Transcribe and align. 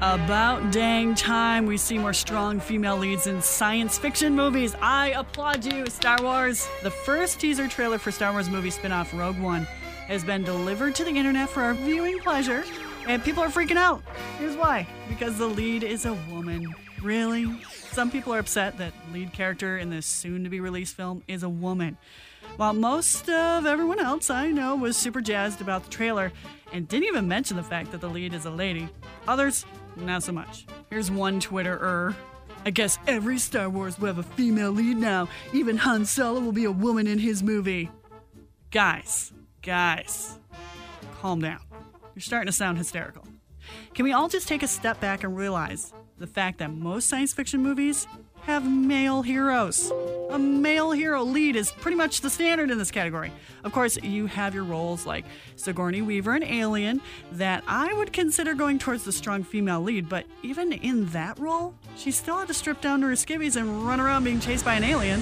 About 0.00 0.70
dang 0.70 1.16
time 1.16 1.66
we 1.66 1.76
see 1.76 1.98
more 1.98 2.12
strong 2.12 2.60
female 2.60 2.96
leads 2.96 3.26
in 3.26 3.42
science 3.42 3.98
fiction 3.98 4.36
movies. 4.36 4.76
I 4.80 5.08
applaud 5.08 5.64
you, 5.64 5.86
Star 5.86 6.22
Wars. 6.22 6.68
The 6.84 6.90
first 6.90 7.40
teaser 7.40 7.66
trailer 7.66 7.98
for 7.98 8.12
Star 8.12 8.30
Wars 8.30 8.48
movie 8.48 8.70
spin-off 8.70 9.12
Rogue 9.12 9.40
One 9.40 9.66
has 10.06 10.22
been 10.22 10.44
delivered 10.44 10.94
to 10.94 11.04
the 11.04 11.10
internet 11.10 11.48
for 11.48 11.64
our 11.64 11.74
viewing 11.74 12.20
pleasure, 12.20 12.64
and 13.08 13.24
people 13.24 13.42
are 13.42 13.48
freaking 13.48 13.76
out. 13.76 14.00
Here's 14.38 14.56
why. 14.56 14.86
Because 15.08 15.36
the 15.36 15.48
lead 15.48 15.82
is 15.82 16.06
a 16.06 16.14
woman. 16.30 16.72
Really? 17.02 17.60
Some 17.90 18.08
people 18.12 18.32
are 18.32 18.38
upset 18.38 18.78
that 18.78 18.92
lead 19.12 19.32
character 19.32 19.78
in 19.78 19.90
this 19.90 20.06
soon 20.06 20.44
to 20.44 20.50
be 20.50 20.60
released 20.60 20.94
film 20.94 21.24
is 21.26 21.42
a 21.42 21.48
woman. 21.48 21.98
While 22.56 22.72
most 22.72 23.28
of 23.28 23.66
everyone 23.66 23.98
else 23.98 24.30
I 24.30 24.52
know 24.52 24.76
was 24.76 24.96
super 24.96 25.20
jazzed 25.20 25.60
about 25.60 25.82
the 25.82 25.90
trailer 25.90 26.30
and 26.72 26.86
didn't 26.86 27.08
even 27.08 27.26
mention 27.26 27.56
the 27.56 27.64
fact 27.64 27.90
that 27.90 28.00
the 28.00 28.08
lead 28.08 28.32
is 28.32 28.44
a 28.44 28.50
lady, 28.50 28.88
others 29.26 29.64
not 30.06 30.22
so 30.22 30.32
much. 30.32 30.66
Here's 30.90 31.10
one 31.10 31.40
Twitterer. 31.40 32.14
I 32.64 32.70
guess 32.70 32.98
every 33.06 33.38
Star 33.38 33.68
Wars 33.70 33.98
will 33.98 34.08
have 34.08 34.18
a 34.18 34.22
female 34.22 34.70
lead 34.72 34.96
now. 34.96 35.28
Even 35.52 35.76
Han 35.78 36.04
Solo 36.04 36.40
will 36.40 36.52
be 36.52 36.64
a 36.64 36.72
woman 36.72 37.06
in 37.06 37.18
his 37.18 37.42
movie. 37.42 37.90
Guys, 38.70 39.32
guys, 39.62 40.38
calm 41.20 41.40
down. 41.40 41.60
You're 42.14 42.22
starting 42.22 42.46
to 42.46 42.52
sound 42.52 42.78
hysterical. 42.78 43.24
Can 43.94 44.04
we 44.04 44.12
all 44.12 44.28
just 44.28 44.48
take 44.48 44.62
a 44.62 44.68
step 44.68 45.00
back 45.00 45.24
and 45.24 45.36
realize 45.36 45.92
the 46.18 46.26
fact 46.26 46.58
that 46.58 46.70
most 46.70 47.08
science 47.08 47.32
fiction 47.32 47.62
movies 47.62 48.06
have 48.42 48.68
male 48.68 49.22
heroes. 49.22 49.92
A 50.30 50.38
male 50.38 50.90
hero 50.90 51.22
lead 51.22 51.54
is 51.54 51.70
pretty 51.70 51.96
much 51.96 52.20
the 52.20 52.30
standard 52.30 52.70
in 52.70 52.78
this 52.78 52.90
category. 52.90 53.32
Of 53.64 53.72
course, 53.72 53.96
you 54.02 54.26
have 54.26 54.54
your 54.54 54.64
roles 54.64 55.04
like 55.04 55.24
Sigourney 55.56 56.02
Weaver 56.02 56.36
in 56.36 56.42
Alien 56.42 57.02
that 57.32 57.62
I 57.66 57.92
would 57.92 58.12
consider 58.12 58.54
going 58.54 58.78
towards 58.78 59.04
the 59.04 59.12
strong 59.12 59.42
female 59.42 59.82
lead, 59.82 60.08
but 60.08 60.24
even 60.42 60.72
in 60.72 61.06
that 61.10 61.38
role, 61.38 61.74
she 61.96 62.10
still 62.10 62.38
had 62.38 62.48
to 62.48 62.54
strip 62.54 62.80
down 62.80 63.00
to 63.02 63.08
her 63.08 63.12
skivvies 63.14 63.56
and 63.56 63.86
run 63.86 64.00
around 64.00 64.24
being 64.24 64.40
chased 64.40 64.64
by 64.64 64.74
an 64.74 64.84
alien. 64.84 65.20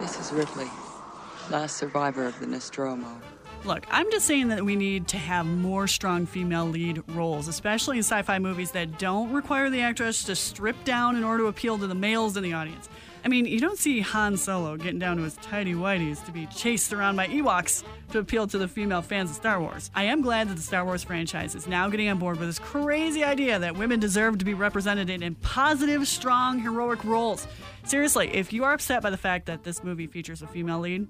This 0.00 0.18
is 0.18 0.32
Ripley, 0.32 0.70
last 1.50 1.76
survivor 1.76 2.24
of 2.24 2.38
the 2.40 2.46
Nostromo. 2.46 3.20
Look, 3.64 3.86
I'm 3.90 4.10
just 4.10 4.26
saying 4.26 4.48
that 4.48 4.64
we 4.64 4.76
need 4.76 5.08
to 5.08 5.18
have 5.18 5.44
more 5.44 5.88
strong 5.88 6.26
female 6.26 6.66
lead 6.66 7.02
roles, 7.08 7.48
especially 7.48 7.96
in 7.96 8.02
sci 8.02 8.22
fi 8.22 8.38
movies 8.38 8.70
that 8.70 8.98
don't 8.98 9.32
require 9.32 9.68
the 9.68 9.80
actress 9.80 10.24
to 10.24 10.36
strip 10.36 10.84
down 10.84 11.16
in 11.16 11.24
order 11.24 11.42
to 11.42 11.48
appeal 11.48 11.76
to 11.78 11.86
the 11.86 11.94
males 11.94 12.36
in 12.36 12.42
the 12.42 12.52
audience. 12.52 12.88
I 13.28 13.30
mean, 13.30 13.44
you 13.44 13.60
don't 13.60 13.78
see 13.78 14.00
Han 14.00 14.38
Solo 14.38 14.78
getting 14.78 14.98
down 14.98 15.18
to 15.18 15.22
his 15.22 15.36
tidy 15.36 15.74
whities 15.74 16.24
to 16.24 16.32
be 16.32 16.46
chased 16.46 16.94
around 16.94 17.16
by 17.16 17.26
Ewoks 17.26 17.84
to 18.12 18.20
appeal 18.20 18.46
to 18.46 18.56
the 18.56 18.66
female 18.66 19.02
fans 19.02 19.28
of 19.28 19.36
Star 19.36 19.60
Wars. 19.60 19.90
I 19.94 20.04
am 20.04 20.22
glad 20.22 20.48
that 20.48 20.54
the 20.54 20.62
Star 20.62 20.82
Wars 20.82 21.04
franchise 21.04 21.54
is 21.54 21.66
now 21.66 21.90
getting 21.90 22.08
on 22.08 22.18
board 22.18 22.38
with 22.38 22.48
this 22.48 22.58
crazy 22.58 23.22
idea 23.22 23.58
that 23.58 23.76
women 23.76 24.00
deserve 24.00 24.38
to 24.38 24.46
be 24.46 24.54
represented 24.54 25.10
in 25.10 25.34
positive, 25.34 26.08
strong, 26.08 26.58
heroic 26.58 27.04
roles. 27.04 27.46
Seriously, 27.84 28.34
if 28.34 28.50
you 28.50 28.64
are 28.64 28.72
upset 28.72 29.02
by 29.02 29.10
the 29.10 29.18
fact 29.18 29.44
that 29.44 29.62
this 29.62 29.84
movie 29.84 30.06
features 30.06 30.40
a 30.40 30.46
female 30.46 30.80
lead, 30.80 31.06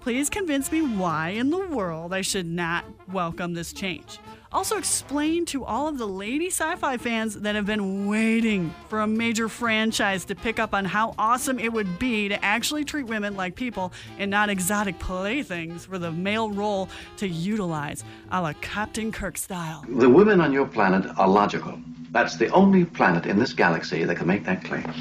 please 0.00 0.28
convince 0.28 0.72
me 0.72 0.82
why 0.82 1.28
in 1.28 1.50
the 1.50 1.68
world 1.68 2.12
I 2.12 2.22
should 2.22 2.46
not 2.46 2.84
welcome 3.12 3.54
this 3.54 3.72
change. 3.72 4.18
Also, 4.52 4.76
explain 4.76 5.44
to 5.46 5.64
all 5.64 5.86
of 5.86 5.96
the 5.96 6.06
lady 6.06 6.48
sci 6.48 6.74
fi 6.76 6.96
fans 6.96 7.34
that 7.34 7.54
have 7.54 7.66
been 7.66 8.08
waiting 8.08 8.74
for 8.88 9.00
a 9.00 9.06
major 9.06 9.48
franchise 9.48 10.24
to 10.24 10.34
pick 10.34 10.58
up 10.58 10.74
on 10.74 10.84
how 10.84 11.14
awesome 11.18 11.60
it 11.60 11.72
would 11.72 12.00
be 12.00 12.28
to 12.28 12.44
actually 12.44 12.84
treat 12.84 13.06
women 13.06 13.36
like 13.36 13.54
people 13.54 13.92
and 14.18 14.28
not 14.28 14.50
exotic 14.50 14.98
playthings 14.98 15.84
for 15.84 15.98
the 15.98 16.10
male 16.10 16.50
role 16.50 16.88
to 17.16 17.28
utilize, 17.28 18.02
a 18.32 18.42
la 18.42 18.52
Captain 18.60 19.12
Kirk 19.12 19.38
style. 19.38 19.84
The 19.88 20.08
women 20.08 20.40
on 20.40 20.52
your 20.52 20.66
planet 20.66 21.06
are 21.16 21.28
logical. 21.28 21.78
That's 22.10 22.36
the 22.36 22.48
only 22.48 22.84
planet 22.84 23.26
in 23.26 23.38
this 23.38 23.52
galaxy 23.52 24.02
that 24.02 24.16
can 24.16 24.26
make 24.26 24.44
that 24.46 24.64
claim. 24.64 24.92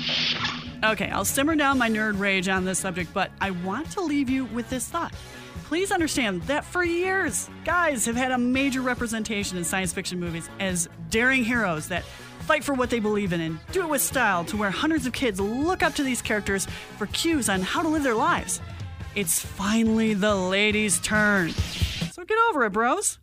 Okay, 0.82 1.10
I'll 1.10 1.26
simmer 1.26 1.56
down 1.56 1.78
my 1.78 1.90
nerd 1.90 2.20
rage 2.20 2.48
on 2.48 2.64
this 2.64 2.80
subject, 2.80 3.14
but 3.14 3.32
I 3.42 3.52
want 3.52 3.92
to 3.92 4.02
leave 4.02 4.30
you 4.30 4.46
with 4.46 4.70
this 4.70 4.88
thought. 4.88 5.14
Please 5.66 5.92
understand 5.92 6.42
that 6.44 6.64
for 6.64 6.84
years, 6.84 7.50
guys 7.66 8.06
have 8.06 8.16
had 8.16 8.32
a 8.32 8.38
major 8.38 8.82
representation 8.82 9.58
in 9.58 9.66
science 9.66 9.92
fiction 9.92 10.20
movies 10.20 10.50
as 10.60 10.88
daring 11.10 11.44
heroes 11.44 11.90
that 11.90 12.04
fight 12.48 12.64
for 12.64 12.74
what 12.74 12.90
they 12.90 13.00
believe 13.00 13.34
in 13.34 13.42
and 13.42 13.60
do 13.74 13.82
it 13.82 13.90
with 13.90 14.02
style 14.02 14.46
to 14.46 14.56
where 14.56 14.72
hundreds 14.72 15.06
of 15.06 15.12
kids 15.12 15.40
look 15.40 15.84
up 15.84 15.96
to 15.96 16.04
these 16.04 16.22
characters 16.22 16.66
for 16.98 17.08
cues 17.08 17.50
on 17.50 17.62
how 17.62 17.82
to 17.82 17.90
live 17.90 18.04
their 18.04 18.16
lives. 18.16 18.62
It's 19.16 19.40
finally 19.40 20.14
the 20.14 20.34
ladies' 20.34 21.00
turn. 21.02 21.50
So 21.50 22.24
get 22.24 22.38
over 22.50 22.64
it, 22.64 22.72
bros. 22.72 23.20